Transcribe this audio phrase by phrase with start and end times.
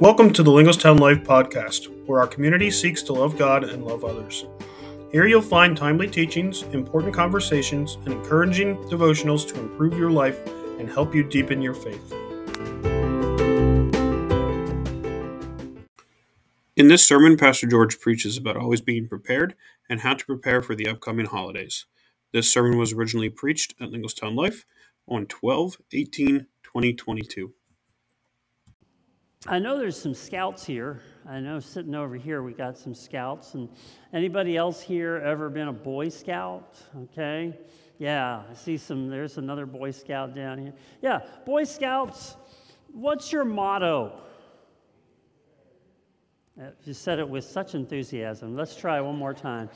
[0.00, 4.04] Welcome to the Linglestown Life podcast, where our community seeks to love God and love
[4.04, 4.44] others.
[5.12, 10.44] Here you'll find timely teachings, important conversations, and encouraging devotionals to improve your life
[10.80, 12.12] and help you deepen your faith.
[16.74, 19.54] In this sermon, Pastor George preaches about always being prepared
[19.88, 21.86] and how to prepare for the upcoming holidays.
[22.32, 24.66] This sermon was originally preached at Linglestown Life
[25.06, 27.52] on 12 18 2022.
[29.46, 31.00] I know there's some scouts here.
[31.28, 33.52] I know sitting over here we got some scouts.
[33.52, 33.68] And
[34.14, 36.78] anybody else here ever been a Boy Scout?
[37.02, 37.54] Okay.
[37.98, 39.08] Yeah, I see some.
[39.08, 40.72] There's another Boy Scout down here.
[41.02, 42.36] Yeah, Boy Scouts,
[42.90, 44.18] what's your motto?
[46.58, 48.56] Uh, you said it with such enthusiasm.
[48.56, 49.68] Let's try one more time.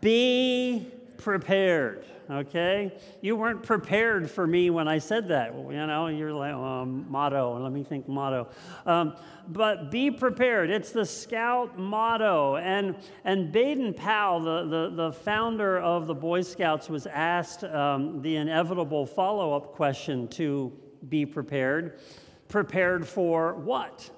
[0.00, 2.92] Be prepared, okay?
[3.20, 5.54] You weren't prepared for me when I said that.
[5.54, 8.48] You know, you're like, um, motto, let me think motto.
[8.86, 9.16] Um,
[9.48, 10.70] but be prepared.
[10.70, 12.56] It's the scout motto.
[12.56, 18.22] And, and Baden Powell, the, the, the founder of the Boy Scouts, was asked um,
[18.22, 20.72] the inevitable follow up question to
[21.08, 22.00] be prepared.
[22.48, 24.10] Prepared for what?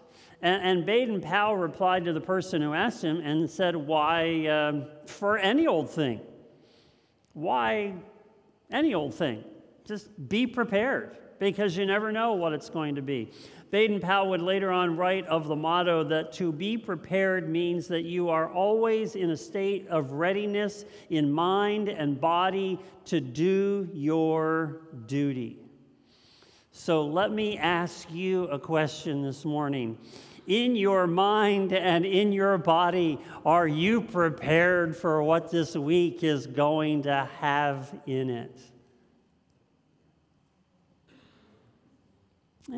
[0.42, 4.86] And, and Baden Powell replied to the person who asked him and said, Why, uh,
[5.06, 6.20] for any old thing.
[7.36, 7.92] Why
[8.70, 9.44] any old thing?
[9.84, 13.30] Just be prepared because you never know what it's going to be.
[13.70, 18.04] Baden Powell would later on write of the motto that to be prepared means that
[18.04, 24.80] you are always in a state of readiness in mind and body to do your
[25.04, 25.58] duty.
[26.72, 29.98] So let me ask you a question this morning
[30.46, 36.46] in your mind and in your body, are you prepared for what this week is
[36.46, 38.60] going to have in it?
[42.72, 42.76] Eh,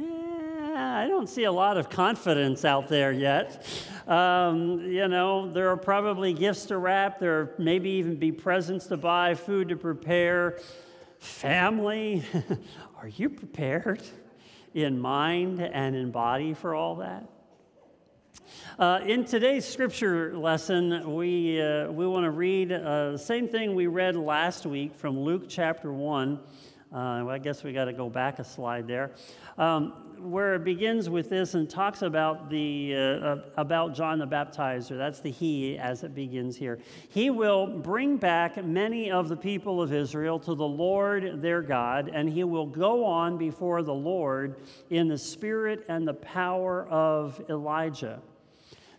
[0.76, 3.66] I don't see a lot of confidence out there yet.
[4.06, 8.96] Um, you know, there are probably gifts to wrap, there maybe even be presents to
[8.96, 10.58] buy, food to prepare.
[11.18, 12.22] Family,
[12.98, 14.02] are you prepared
[14.74, 17.28] in mind and in body for all that?
[18.78, 23.74] Uh, in today's scripture lesson, we, uh, we want to read uh, the same thing
[23.74, 26.38] we read last week from Luke chapter 1.
[26.94, 29.10] Uh, I guess we got to go back a slide there,
[29.58, 34.96] um, where it begins with this and talks about, the, uh, about John the Baptizer.
[34.96, 36.78] That's the he as it begins here.
[37.08, 42.10] He will bring back many of the people of Israel to the Lord their God,
[42.14, 44.54] and he will go on before the Lord
[44.88, 48.22] in the spirit and the power of Elijah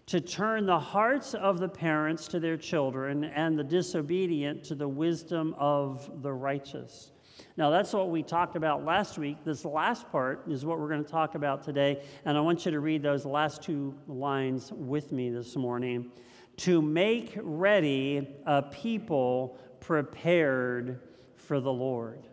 [0.09, 4.87] to turn the hearts of the parents to their children and the disobedient to the
[4.87, 7.11] wisdom of the righteous.
[7.57, 9.37] Now, that's what we talked about last week.
[9.45, 12.01] This last part is what we're going to talk about today.
[12.25, 16.11] And I want you to read those last two lines with me this morning.
[16.57, 21.01] To make ready a people prepared
[21.35, 22.25] for the Lord.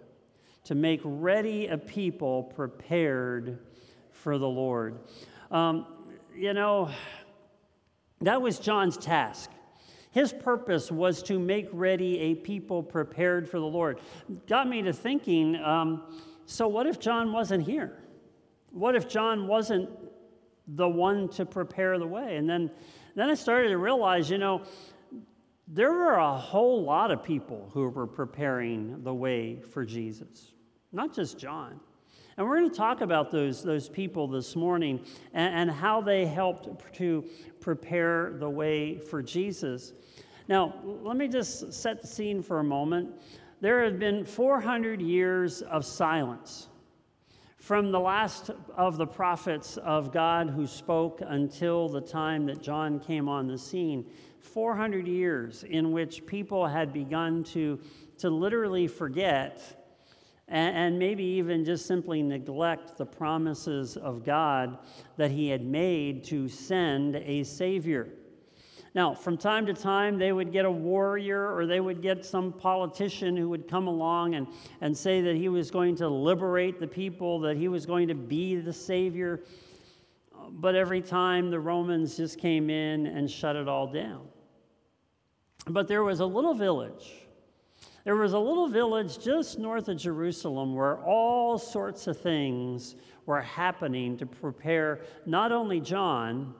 [0.64, 3.58] To make ready a people prepared
[4.12, 4.98] for the Lord.
[5.50, 5.86] Um,
[6.34, 6.90] you know,
[8.20, 9.50] that was John's task.
[10.10, 14.00] His purpose was to make ready a people prepared for the Lord.
[14.46, 16.02] Got me to thinking um,
[16.46, 17.98] so, what if John wasn't here?
[18.70, 19.90] What if John wasn't
[20.68, 22.36] the one to prepare the way?
[22.36, 22.70] And then,
[23.16, 24.62] then I started to realize, you know,
[25.66, 30.52] there were a whole lot of people who were preparing the way for Jesus,
[30.92, 31.80] not just John.
[32.36, 35.00] And we're going to talk about those, those people this morning
[35.32, 37.24] and, and how they helped to
[37.60, 39.94] prepare the way for Jesus.
[40.46, 43.10] Now, let me just set the scene for a moment.
[43.62, 46.68] There have been 400 years of silence
[47.56, 53.00] from the last of the prophets of God who spoke until the time that John
[53.00, 54.04] came on the scene.
[54.40, 57.80] 400 years in which people had begun to,
[58.18, 59.75] to literally forget
[60.48, 64.78] and, and maybe even just simply neglect the promises of God
[65.16, 68.08] that He had made to send a Savior.
[68.96, 72.50] Now, from time to time, they would get a warrior or they would get some
[72.50, 74.46] politician who would come along and,
[74.80, 78.14] and say that he was going to liberate the people, that he was going to
[78.14, 79.42] be the Savior.
[80.48, 84.28] But every time the Romans just came in and shut it all down.
[85.66, 87.25] But there was a little village
[88.06, 92.94] there was a little village just north of Jerusalem where all sorts of things
[93.26, 96.54] were happening to prepare not only John,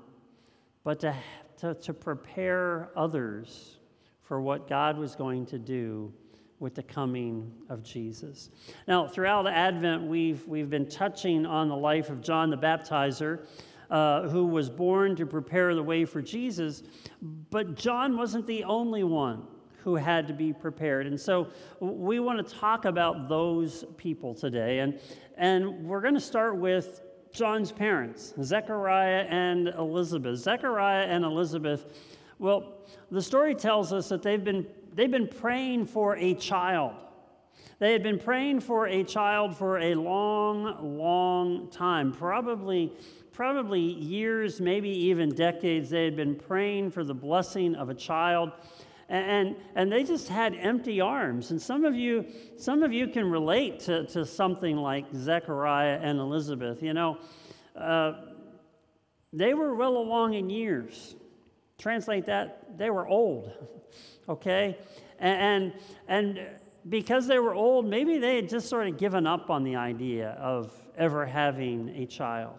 [0.82, 1.14] but to,
[1.58, 3.78] to, to prepare others
[4.22, 6.12] for what God was going to do
[6.58, 8.50] with the coming of Jesus.
[8.88, 13.46] Now, throughout Advent, we've, we've been touching on the life of John the Baptizer.
[13.88, 16.82] uh, who was born to prepare the way for Jesus.
[17.22, 19.46] But John wasn't the only one
[19.86, 21.06] who had to be prepared.
[21.06, 21.46] And so
[21.78, 24.80] we want to talk about those people today.
[24.80, 24.98] And,
[25.36, 30.40] and we're going to start with John's parents, Zechariah and Elizabeth.
[30.40, 32.02] Zechariah and Elizabeth,
[32.40, 32.78] well,
[33.12, 36.94] the story tells us that they've been, they've been praying for a child.
[37.78, 42.92] They had been praying for a child for a long, long time, probably,
[43.32, 45.90] probably years, maybe even decades.
[45.90, 48.50] They had been praying for the blessing of a child.
[49.08, 51.53] And, and they just had empty arms.
[51.53, 52.26] And some of you,
[52.56, 56.82] some of you can relate to, to something like Zechariah and Elizabeth.
[56.82, 57.19] You know,
[57.76, 58.14] uh,
[59.32, 61.14] they were well along in years.
[61.79, 63.53] Translate that, they were old,
[64.29, 64.76] okay?
[65.19, 65.73] And,
[66.08, 66.47] and, and
[66.88, 70.31] because they were old, maybe they had just sort of given up on the idea
[70.41, 72.55] of ever having a child.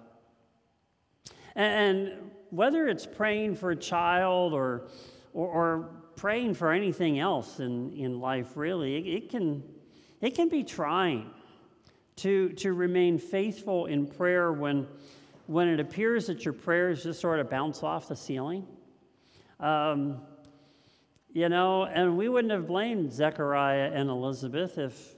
[1.56, 4.88] And whether it's praying for a child or,
[5.34, 9.64] or, or praying for anything else in, in life, really, it, it, can,
[10.20, 11.30] it can be trying
[12.18, 14.88] to, to remain faithful in prayer when,
[15.46, 18.68] when it appears that your prayers just sort of bounce off the ceiling.
[19.60, 20.22] Um,
[21.32, 25.16] you know, and we wouldn't have blamed Zechariah and Elizabeth if,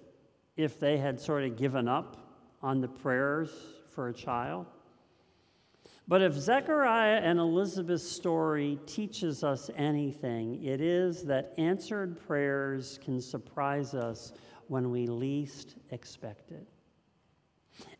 [0.58, 2.18] if they had sort of given up
[2.62, 3.50] on the prayers
[3.96, 4.66] for a child.
[6.10, 13.22] But if Zechariah and Elizabeth's story teaches us anything, it is that answered prayers can
[13.22, 14.34] surprise us
[14.70, 16.68] when we least expect it.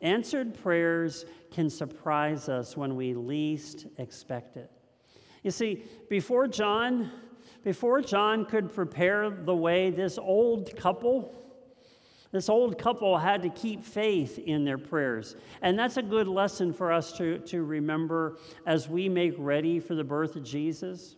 [0.02, 4.72] Answered prayers can surprise us when we least expect it.
[5.44, 7.12] You see, before John
[7.64, 11.36] before John could prepare the way, this old couple,
[12.32, 15.36] this old couple had to keep faith in their prayers.
[15.62, 19.96] And that's a good lesson for us to, to remember as we make ready for
[19.96, 21.16] the birth of Jesus.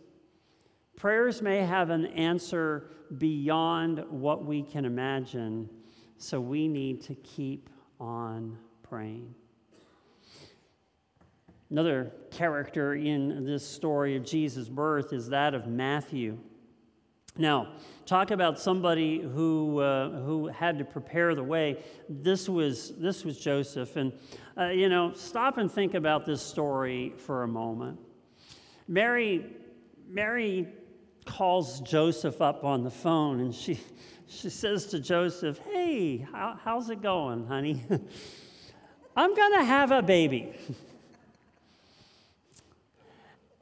[0.96, 2.88] Prayers may have an answer
[3.18, 5.68] beyond what we can imagine,
[6.16, 7.68] so we need to keep
[8.00, 9.34] on praying.
[11.70, 16.38] Another character in this story of Jesus' birth is that of Matthew.
[17.38, 17.68] Now,
[18.04, 21.82] talk about somebody who, uh, who had to prepare the way.
[22.08, 23.96] This was, this was Joseph.
[23.96, 24.12] And,
[24.58, 27.98] uh, you know, stop and think about this story for a moment.
[28.86, 29.46] Mary,
[30.08, 30.68] Mary
[31.24, 33.80] calls Joseph up on the phone and she,
[34.26, 37.82] she says to Joseph, Hey, how, how's it going, honey?
[39.16, 40.52] I'm going to have a baby.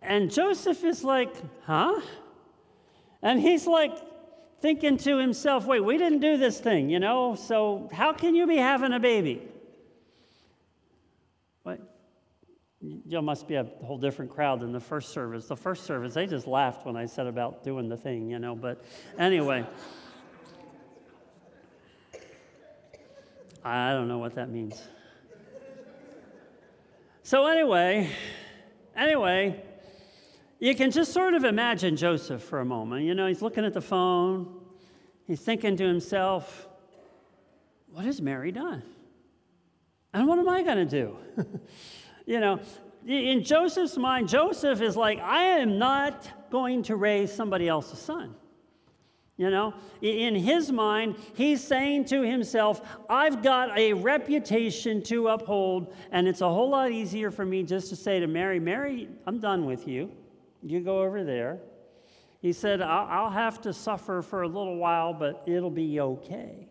[0.03, 1.35] And Joseph is like,
[1.65, 2.01] huh?
[3.23, 3.97] And he's like
[4.61, 8.47] thinking to himself, wait, we didn't do this thing, you know, so how can you
[8.47, 9.43] be having a baby?
[11.63, 11.81] What?
[12.81, 15.47] You must be a whole different crowd than the first service.
[15.47, 18.55] The first service, they just laughed when I said about doing the thing, you know,
[18.55, 18.85] but
[19.19, 19.67] anyway.
[23.63, 24.83] I don't know what that means.
[27.23, 28.11] So, anyway,
[28.97, 29.63] anyway,
[30.61, 33.05] you can just sort of imagine Joseph for a moment.
[33.05, 34.61] You know, he's looking at the phone,
[35.27, 36.69] he's thinking to himself,
[37.91, 38.83] what has Mary done?
[40.13, 41.17] And what am I going to do?
[42.27, 42.61] you know,
[43.07, 48.35] in Joseph's mind, Joseph is like, I am not going to raise somebody else's son.
[49.39, 55.95] You know, in his mind, he's saying to himself, I've got a reputation to uphold,
[56.13, 59.41] and it's a whole lot easier for me just to say to Mary, Mary, I'm
[59.41, 60.11] done with you.
[60.63, 61.59] You go over there.
[62.41, 66.69] He said, I'll have to suffer for a little while, but it'll be okay.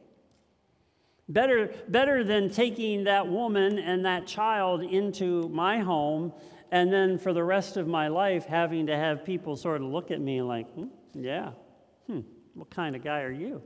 [1.27, 6.33] Better, better than taking that woman and that child into my home
[6.71, 10.11] and then for the rest of my life having to have people sort of look
[10.11, 11.51] at me like, hmm, yeah,
[12.07, 12.21] hmm,
[12.53, 13.61] what kind of guy are you?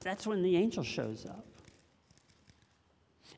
[0.00, 1.46] That's when the angel shows up.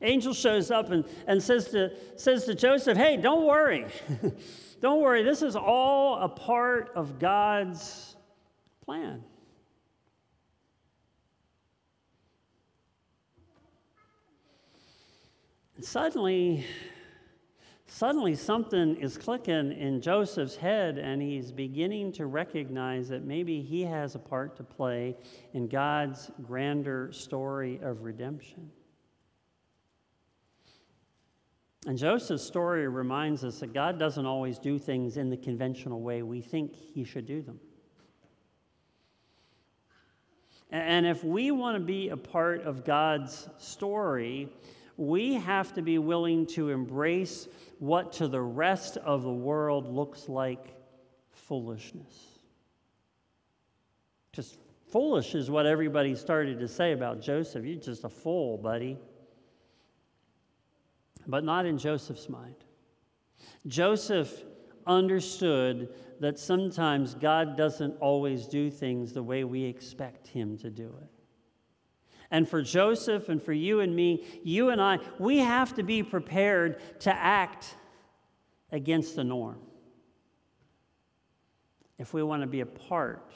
[0.01, 3.85] Angel shows up and, and says, to, says to Joseph, Hey, don't worry.
[4.81, 5.23] don't worry.
[5.23, 8.15] This is all a part of God's
[8.85, 9.23] plan.
[15.81, 16.65] Suddenly,
[17.87, 23.83] suddenly something is clicking in Joseph's head, and he's beginning to recognize that maybe he
[23.83, 25.15] has a part to play
[25.53, 28.69] in God's grander story of redemption.
[31.85, 36.21] And Joseph's story reminds us that God doesn't always do things in the conventional way
[36.23, 37.59] we think he should do them.
[40.71, 44.49] And if we want to be a part of God's story,
[44.97, 47.47] we have to be willing to embrace
[47.79, 50.75] what to the rest of the world looks like
[51.31, 52.39] foolishness.
[54.33, 54.59] Just
[54.91, 57.65] foolish is what everybody started to say about Joseph.
[57.65, 58.97] You're just a fool, buddy.
[61.27, 62.55] But not in Joseph's mind.
[63.67, 64.43] Joseph
[64.87, 70.93] understood that sometimes God doesn't always do things the way we expect Him to do
[71.01, 71.09] it.
[72.31, 76.03] And for Joseph and for you and me, you and I, we have to be
[76.03, 77.75] prepared to act
[78.71, 79.59] against the norm
[81.97, 83.33] if we want to be a part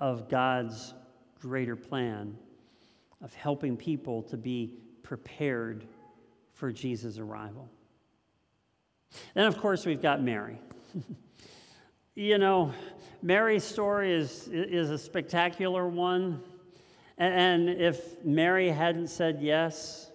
[0.00, 0.94] of God's
[1.40, 2.36] greater plan
[3.22, 5.86] of helping people to be prepared
[6.56, 7.68] for Jesus' arrival.
[9.34, 10.58] Then, of course, we've got Mary.
[12.14, 12.72] you know,
[13.22, 16.42] Mary's story is, is a spectacular one.
[17.18, 20.10] And if Mary hadn't said yes,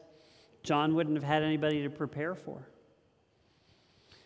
[0.63, 2.67] John wouldn't have had anybody to prepare for.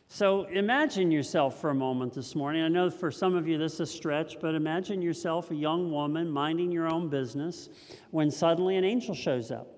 [0.08, 2.64] So imagine yourself for a moment this morning.
[2.64, 5.92] I know for some of you this is a stretch, but imagine yourself a young
[5.92, 7.70] woman minding your own business
[8.12, 9.75] when suddenly an angel shows up.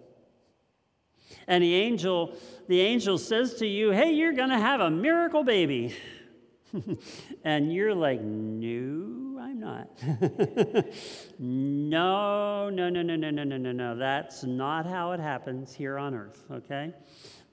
[1.47, 2.35] And the angel,
[2.67, 5.95] the angel says to you, Hey, you're going to have a miracle baby.
[7.43, 9.87] and you're like, No, I'm not.
[11.39, 13.95] no, no, no, no, no, no, no, no, no.
[13.95, 16.93] That's not how it happens here on earth, okay?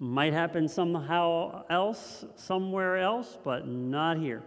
[0.00, 4.42] Might happen somehow else, somewhere else, but not here.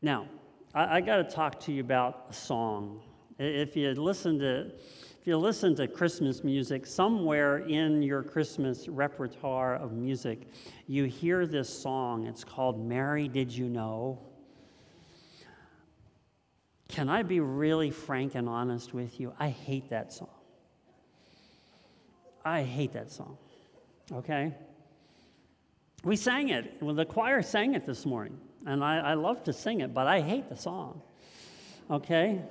[0.00, 0.28] Now,
[0.74, 3.02] I, I got to talk to you about a song.
[3.38, 4.72] If you listen to
[5.26, 10.42] if you listen to Christmas music, somewhere in your Christmas repertoire of music,
[10.86, 12.28] you hear this song.
[12.28, 14.20] It's called Mary Did You Know?
[16.86, 19.32] Can I be really frank and honest with you?
[19.36, 20.30] I hate that song.
[22.44, 23.36] I hate that song.
[24.12, 24.54] Okay?
[26.04, 26.76] We sang it.
[26.80, 30.06] Well, the choir sang it this morning, and I, I love to sing it, but
[30.06, 31.02] I hate the song.
[31.90, 32.42] Okay?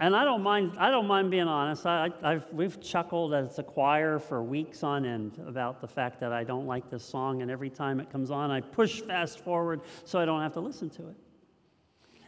[0.00, 1.86] And I don't mind, I don't mind being honest.
[1.86, 6.32] I, I've, we've chuckled as a choir for weeks on end about the fact that
[6.32, 9.82] I don't like this song, and every time it comes on, I push fast forward
[10.04, 11.16] so I don't have to listen to it.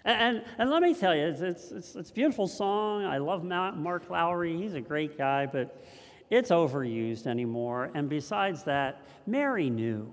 [0.05, 3.05] And, and, and let me tell you, it's, it's, it's, it's a beautiful song.
[3.05, 5.83] I love Mark Lowry, he's a great guy, but
[6.31, 7.91] it's overused anymore.
[7.95, 10.13] And besides that, Mary knew.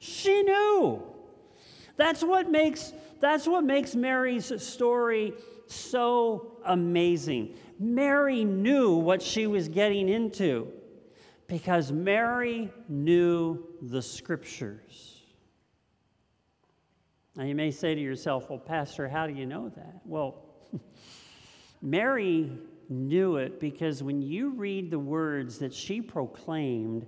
[0.00, 1.02] She knew.
[1.96, 5.34] That's what makes that's what makes Mary's story
[5.66, 7.54] so amazing.
[7.78, 10.72] Mary knew what she was getting into
[11.46, 15.22] because Mary knew the scriptures.
[17.36, 20.00] Now, you may say to yourself, well, Pastor, how do you know that?
[20.04, 20.42] Well,
[21.82, 22.50] Mary
[22.88, 27.06] knew it because when you read the words that she proclaimed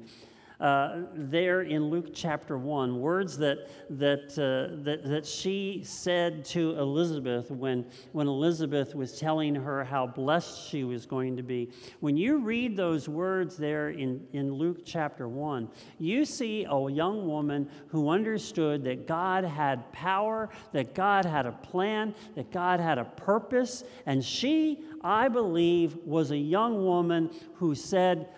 [0.61, 6.79] uh, there in Luke chapter 1, words that, that, uh, that, that she said to
[6.79, 11.71] Elizabeth when, when Elizabeth was telling her how blessed she was going to be.
[12.01, 17.27] When you read those words there in, in Luke chapter 1, you see a young
[17.27, 22.99] woman who understood that God had power, that God had a plan, that God had
[22.99, 28.29] a purpose, and she, I believe, was a young woman who said,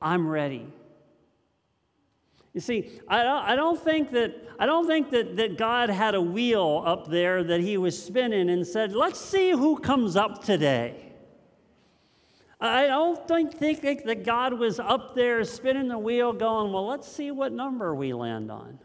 [0.00, 0.72] I'm ready.
[2.52, 6.14] You see, I don't, I don't think, that, I don't think that, that God had
[6.14, 10.42] a wheel up there that he was spinning and said, let's see who comes up
[10.42, 11.12] today.
[12.60, 17.10] I don't think, think that God was up there spinning the wheel going, well, let's
[17.10, 18.78] see what number we land on.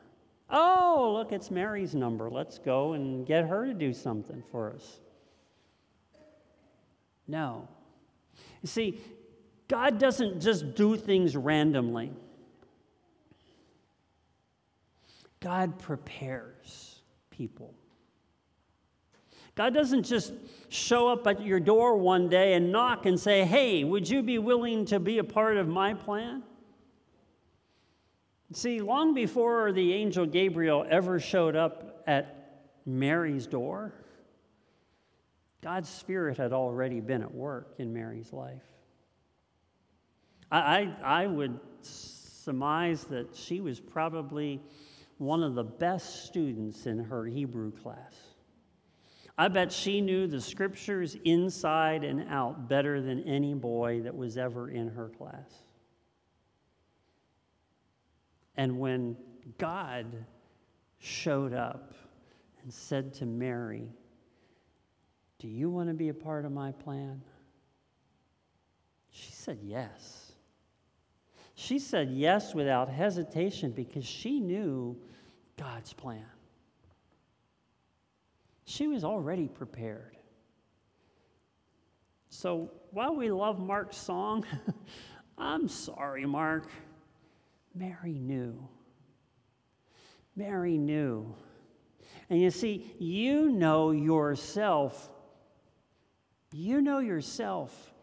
[0.50, 2.30] Oh, look, it's Mary's number.
[2.30, 5.00] Let's go and get her to do something for us.
[7.28, 7.68] No.
[8.62, 9.02] You see,
[9.68, 12.14] God doesn't just do things randomly.
[15.46, 17.76] God prepares people.
[19.54, 20.34] God doesn't just
[20.70, 24.40] show up at your door one day and knock and say, Hey, would you be
[24.40, 26.42] willing to be a part of my plan?
[28.54, 33.94] See, long before the angel Gabriel ever showed up at Mary's door,
[35.62, 38.66] God's Spirit had already been at work in Mary's life.
[40.52, 44.60] I, I, I would surmise that she was probably
[45.18, 48.14] one of the best students in her Hebrew class.
[49.38, 54.38] I bet she knew the scriptures inside and out better than any boy that was
[54.38, 55.64] ever in her class.
[58.56, 59.18] And when
[59.58, 60.26] God
[61.00, 61.94] showed up
[62.64, 63.90] and said to Mary,
[65.40, 67.22] Do you want to be a part of my plan?
[69.12, 70.25] She said yes.
[71.56, 74.98] She said yes without hesitation because she knew
[75.58, 76.26] God's plan.
[78.66, 80.18] She was already prepared.
[82.30, 84.46] So while we love Mark's song,
[85.38, 86.70] I'm sorry, Mark.
[87.74, 88.68] Mary knew.
[90.36, 91.34] Mary knew.
[92.30, 95.10] And you see, you know yourself.
[96.52, 97.94] You know yourself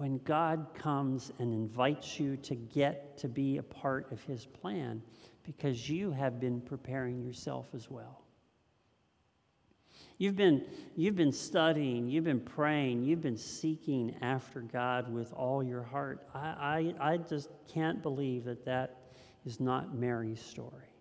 [0.00, 5.02] when God comes and invites you to get to be a part of his plan
[5.42, 8.22] because you have been preparing yourself as well.
[10.16, 10.64] You've been,
[10.96, 16.26] you've been studying, you've been praying, you've been seeking after God with all your heart.
[16.34, 19.02] I, I, I just can't believe that that
[19.44, 20.94] is not Mary's story.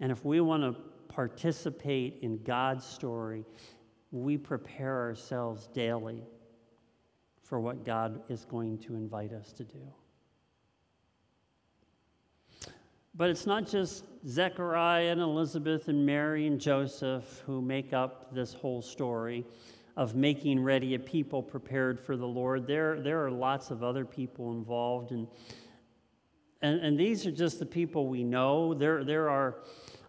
[0.00, 3.44] And if we want to participate in God's story,
[4.10, 6.24] we prepare ourselves daily
[7.44, 9.80] for what God is going to invite us to do.
[13.14, 18.52] But it's not just Zechariah and Elizabeth and Mary and Joseph who make up this
[18.54, 19.46] whole story
[19.96, 22.66] of making ready a people prepared for the Lord.
[22.66, 25.28] There, there are lots of other people involved, and,
[26.62, 28.74] and, and these are just the people we know.
[28.74, 29.58] There, there are,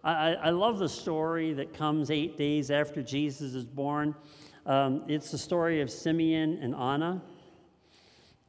[0.02, 4.16] I, I love the story that comes eight days after Jesus is born.
[4.66, 7.22] Um, it's the story of Simeon and Anna.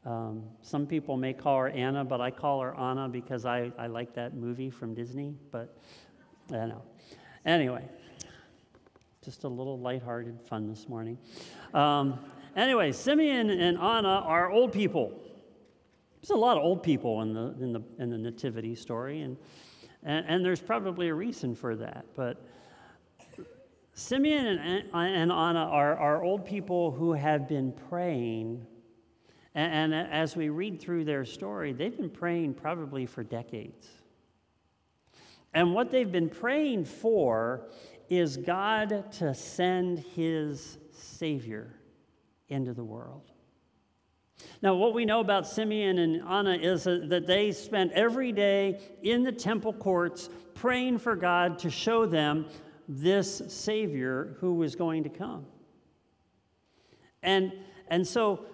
[0.03, 3.86] Um, some people may call her Anna, but I call her Anna because I, I
[3.86, 5.36] like that movie from Disney.
[5.51, 5.77] But
[6.50, 6.81] I don't know.
[7.45, 7.88] Anyway,
[9.24, 11.19] just a little lighthearted fun this morning.
[11.75, 12.17] Um,
[12.55, 15.21] anyway, Simeon and Anna are old people.
[16.19, 19.38] There's a lot of old people in the, in the, in the nativity story, and,
[20.01, 22.05] and, and there's probably a reason for that.
[22.15, 22.43] But
[23.98, 28.65] Simeon and, and Anna are, are old people who have been praying
[29.56, 33.88] and, and as we read through their story, they've been praying probably for decades.
[35.52, 37.69] And what they've been praying for
[38.08, 41.74] is God to send his Savior
[42.50, 43.32] into the world.
[44.62, 49.24] Now, what we know about Simeon and Anna is that they spent every day in
[49.24, 52.45] the temple courts praying for God to show them
[52.88, 55.45] this Savior who was going to come.
[57.23, 57.52] And,
[57.89, 58.45] and so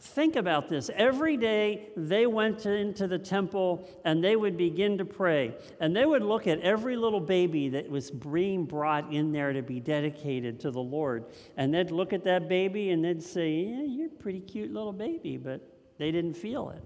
[0.00, 0.90] think about this.
[0.94, 5.54] Every day they went into the temple and they would begin to pray.
[5.80, 9.62] And they would look at every little baby that was being brought in there to
[9.62, 11.26] be dedicated to the Lord.
[11.56, 14.92] And they'd look at that baby and they'd say, Yeah, you're a pretty cute little
[14.92, 15.60] baby, but
[15.98, 16.82] they didn't feel it.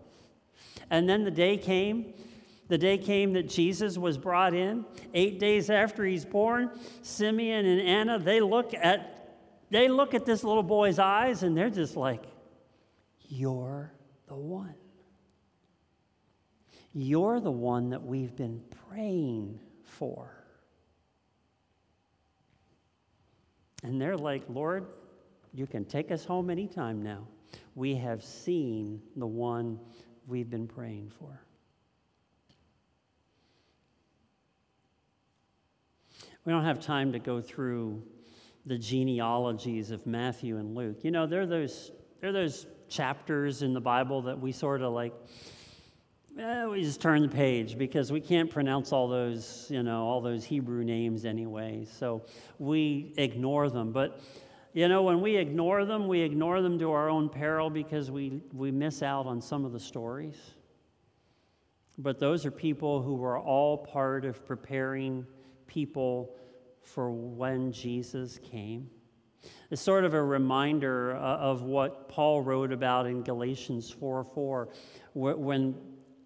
[0.91, 2.15] And then the day came.
[2.69, 4.85] The day came that Jesus was brought in.
[5.13, 6.71] Eight days after he's born,
[7.03, 9.11] Simeon and Anna, they look at
[9.71, 12.23] they look at this little boy's eyes and they're just like,
[13.29, 13.93] you're
[14.29, 14.75] the one.
[16.93, 20.31] You're the one that we've been praying for.
[23.83, 24.87] And they're like, Lord,
[25.53, 27.27] you can take us home anytime now.
[27.75, 29.79] We have seen the one
[30.27, 31.44] we've been praying for.
[36.45, 38.03] We don't have time to go through
[38.67, 40.99] the genealogies of Matthew and Luke.
[41.03, 45.15] You know, they're those, they're those chapters in the Bible that we sort of like,
[46.39, 50.21] eh, we just turn the page because we can't pronounce all those, you know, all
[50.21, 51.87] those Hebrew names anyway.
[51.91, 52.27] So
[52.59, 53.91] we ignore them.
[53.91, 54.21] But,
[54.75, 58.43] you know, when we ignore them, we ignore them to our own peril because we,
[58.53, 60.37] we miss out on some of the stories.
[61.97, 65.27] But those are people who were all part of preparing
[65.67, 66.37] people
[66.83, 68.91] for when Jesus came.
[69.71, 74.69] It's sort of a reminder uh, of what Paul wrote about in Galatians 4 4,
[75.15, 75.75] when,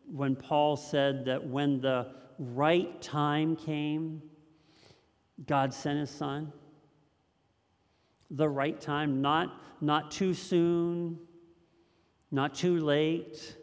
[0.06, 4.22] when Paul said that when the right time came,
[5.46, 6.52] God sent his son.
[8.30, 11.18] The right time, not, not too soon,
[12.30, 13.56] not too late,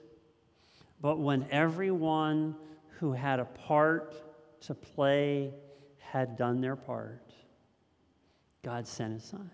[1.01, 2.55] but when everyone
[2.99, 4.15] who had a part
[4.61, 5.53] to play
[6.15, 7.33] had done their part.
[8.63, 9.51] God sent his son.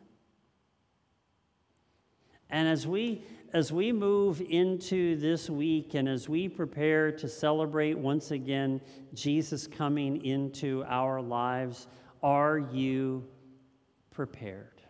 [2.52, 7.98] And as we as we move into this week and as we prepare to celebrate
[7.98, 8.80] once again
[9.16, 11.88] Jesus coming into our lives,
[12.22, 13.26] are you
[14.12, 14.84] prepared?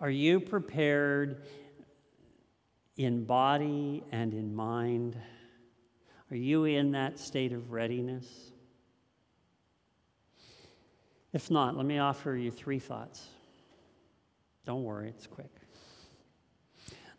[0.00, 1.42] Are you prepared
[2.96, 5.20] in body and in mind?
[6.30, 8.51] Are you in that state of readiness?
[11.32, 13.26] If not, let me offer you three thoughts.
[14.64, 15.50] Don't worry, it's quick.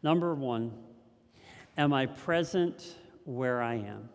[0.02, 0.71] Number one,
[1.78, 2.95] am I present
[3.26, 4.10] where I am?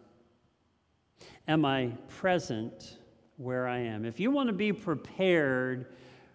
[1.48, 2.98] Am I present
[3.37, 4.04] where I am?
[4.04, 5.87] If you want to be prepared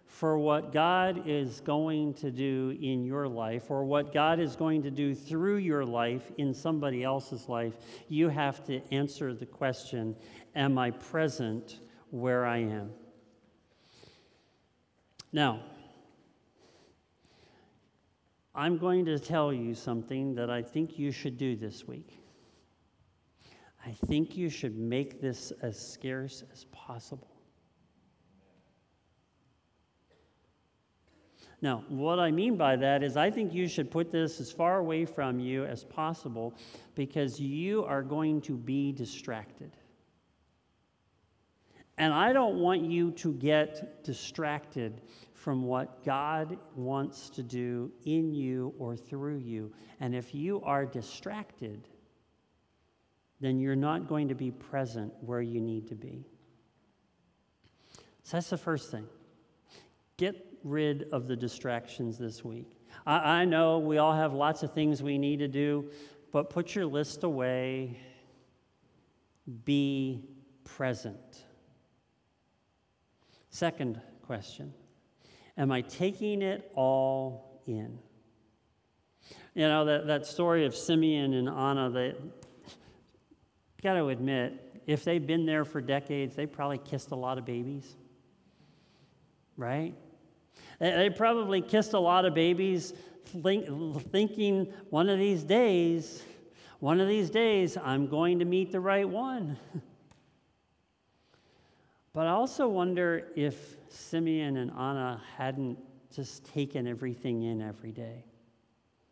[0.07, 4.83] for what God is going to do in your life or what God is going
[4.83, 7.73] to do through your life in somebody else's life,
[8.09, 10.15] you have to answer the question
[10.55, 11.79] Am I present
[12.11, 12.91] where I am?
[15.33, 15.61] Now,
[18.53, 22.19] I'm going to tell you something that I think you should do this week.
[23.83, 27.31] I think you should make this as scarce as possible.
[31.63, 34.77] Now, what I mean by that is I think you should put this as far
[34.77, 36.53] away from you as possible
[36.93, 39.71] because you are going to be distracted.
[41.97, 45.01] And I don't want you to get distracted
[45.33, 49.71] from what God wants to do in you or through you.
[49.99, 51.87] And if you are distracted,
[53.39, 56.25] then you're not going to be present where you need to be.
[58.23, 59.05] So that's the first thing.
[60.17, 62.71] Get rid of the distractions this week.
[63.05, 65.91] I, I know we all have lots of things we need to do,
[66.31, 67.99] but put your list away.
[69.65, 70.23] Be
[70.63, 71.43] present.
[73.53, 74.73] Second question
[75.57, 77.99] Am I taking it all in?
[79.53, 82.15] You know, that, that story of Simeon and Anna, they
[83.83, 87.45] got to admit, if they've been there for decades, they probably kissed a lot of
[87.45, 87.95] babies,
[89.55, 89.93] right?
[90.79, 92.93] They probably kissed a lot of babies
[93.43, 93.67] think,
[94.11, 96.23] thinking one of these days,
[96.79, 99.59] one of these days, I'm going to meet the right one.
[102.13, 105.79] but I also wonder if Simeon and Anna hadn't
[106.13, 108.23] just taken everything in every day.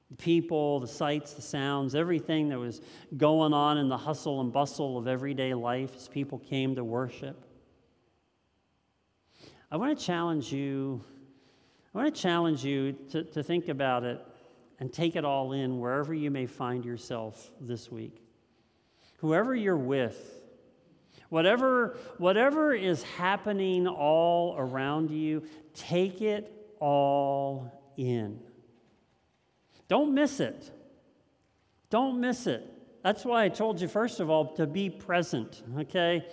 [0.09, 2.81] The people, the sights, the sounds, everything that was
[3.17, 7.45] going on in the hustle and bustle of everyday life as people came to worship.
[9.71, 11.01] I want to challenge you
[11.93, 14.21] I want to challenge you to, to think about it
[14.79, 18.23] and take it all in wherever you may find yourself this week.
[19.17, 20.40] Whoever you're with,
[21.31, 25.41] whatever, whatever is happening all around you,
[25.73, 28.37] take it all in.
[29.87, 30.69] Don't miss it.
[31.89, 32.69] Don't miss it.
[33.01, 36.27] That's why I told you, first of all, to be present, okay?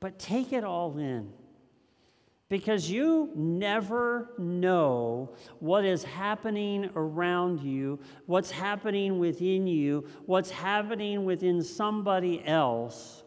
[0.00, 1.32] But take it all in
[2.50, 5.30] because you never know
[5.60, 13.22] what is happening around you, what's happening within you, what's happening within somebody else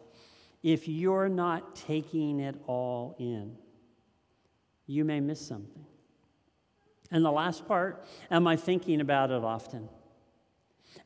[0.64, 3.54] if you're not taking it all in.
[4.86, 5.84] You may miss something.
[7.10, 9.88] And the last part, am I thinking about it often?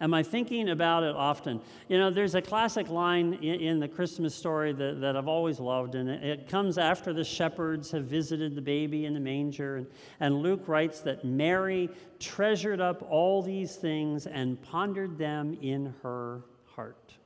[0.01, 1.61] Am I thinking about it often?
[1.89, 5.59] You know, there's a classic line in, in the Christmas story that, that I've always
[5.59, 9.79] loved, and it, it, comes after the shepherds have visited the baby in the manger.
[9.79, 9.87] And,
[10.21, 11.91] and Luke writes that Mary
[12.21, 16.43] treasured up all these things and pondered them in her
[16.77, 17.18] heart.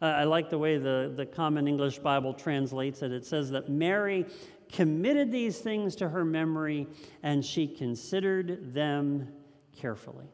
[0.00, 3.12] Uh, I like the way the, the Common English Bible translates it.
[3.12, 4.26] It says that Mary
[4.70, 6.86] committed these things to her memory
[7.22, 9.28] and she considered them
[9.72, 10.26] carefully.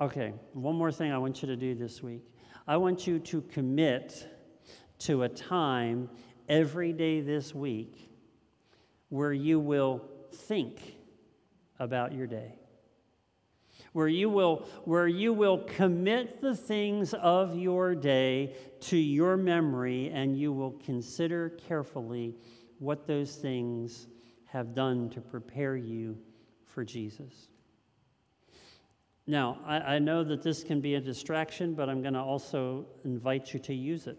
[0.00, 2.24] Okay, one more thing I want you to do this week.
[2.66, 4.28] I want you to commit
[5.00, 6.10] to a time
[6.48, 8.10] every day this week
[9.08, 10.96] where you will think
[11.78, 12.58] about your day.
[13.94, 20.10] Where you will, where you will commit the things of your day to your memory
[20.12, 22.34] and you will consider carefully
[22.80, 24.08] what those things
[24.46, 26.18] have done to prepare you
[26.66, 27.48] for Jesus.
[29.28, 32.86] Now, I, I know that this can be a distraction, but I'm going to also
[33.04, 34.18] invite you to use it.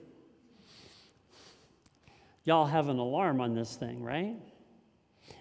[2.46, 4.38] Y'all have an alarm on this thing, right?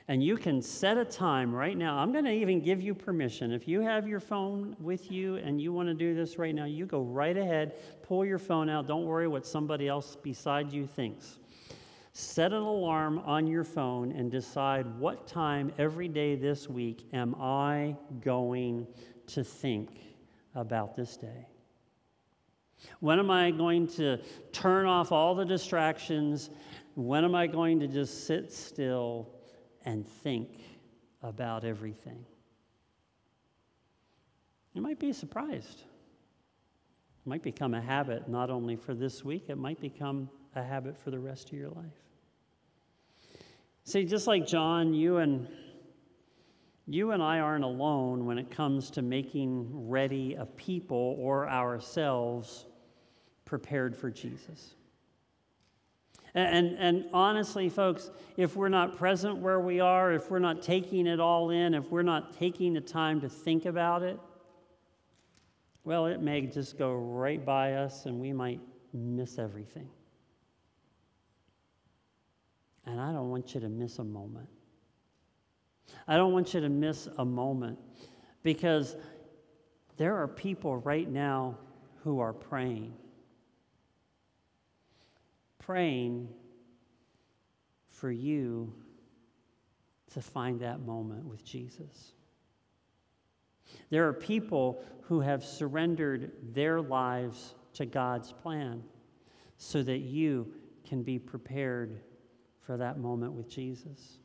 [0.07, 1.97] And you can set a time right now.
[1.97, 3.53] I'm going to even give you permission.
[3.53, 6.67] If you have your phone with you and you want to do this right now,
[6.67, 8.87] you go right ahead, pull your phone out.
[8.87, 11.39] Don't worry what somebody else beside you thinks.
[12.13, 17.35] Set an alarm on your phone and decide what time every day this week am
[17.41, 18.87] I going
[19.29, 19.99] to think
[20.55, 21.49] about this day?
[23.01, 24.19] When am I going to
[24.53, 26.51] turn off all the distractions?
[26.95, 29.34] When am I going to just sit still
[29.85, 30.51] and think
[31.23, 32.25] about everything?
[34.73, 35.81] You might be surprised.
[35.81, 40.97] It might become a habit not only for this week, it might become a habit
[40.99, 41.85] for the rest of your life.
[43.85, 45.47] See, just like John, you and
[46.87, 52.67] you and I aren't alone when it comes to making ready a people or ourselves
[53.45, 54.75] prepared for Jesus.
[56.35, 60.63] And, and, and, honestly, folks, if we're not present where we are, if we're not
[60.63, 64.19] taking it all in, if we're not taking the time to think about it,
[65.85, 68.61] well, it may just go right by us and we might
[68.93, 69.89] miss everything.
[72.87, 74.49] And I don't want you to miss a moment.
[76.09, 77.79] I don't want you to miss a moment
[78.43, 78.97] because
[79.97, 81.59] there are people right now
[82.03, 82.95] who are praying.
[85.67, 86.29] Praying
[87.89, 88.71] for you
[90.13, 92.13] to find that moment with Jesus.
[93.89, 98.83] There are people who have surrendered their lives to God's plan
[99.57, 100.53] so that you
[100.87, 102.01] can be prepared
[102.61, 104.19] for that moment with Jesus.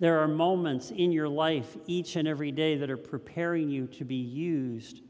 [0.00, 4.04] There are moments in your life each and every day that are preparing you to
[4.04, 5.00] be used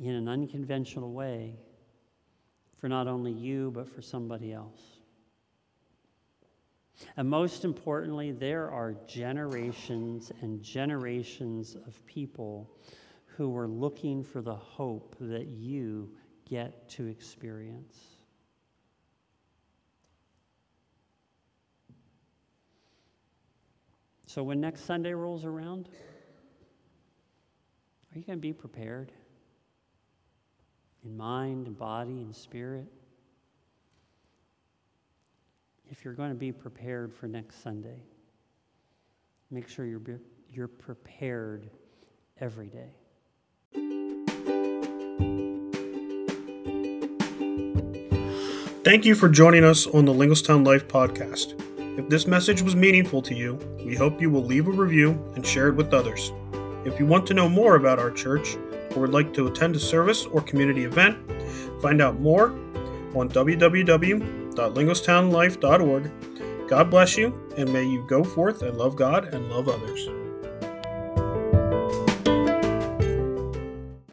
[0.00, 1.54] in an unconventional way
[2.82, 4.80] for not only you, but for somebody else.
[7.16, 12.68] And most importantly, there are generations and generations of people
[13.36, 16.10] who are looking for the hope that you
[16.44, 17.98] get to experience.
[24.26, 25.88] So when next Sunday rolls around,
[28.12, 29.12] are you going to be prepared
[31.04, 32.86] in mind and body and spirit?
[35.90, 38.02] If you're going to be prepared for next Sunday,
[39.50, 40.00] make sure you're,
[40.50, 41.68] you're prepared
[42.40, 42.94] every day.
[48.84, 51.54] Thank you for joining us on the Linglestown Life podcast.
[51.98, 55.46] If this message was meaningful to you, we hope you will leave a review and
[55.46, 56.32] share it with others.
[56.84, 58.56] If you want to know more about our church
[58.94, 61.16] or would like to attend a service or community event,
[61.80, 62.50] find out more
[63.14, 66.10] on www.linglestownlife.org.
[66.68, 70.08] God bless you, and may you go forth and love God and love others.